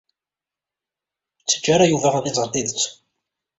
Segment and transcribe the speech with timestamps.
[1.39, 2.83] Ur ttajja ara Yuba ad iẓer tidet.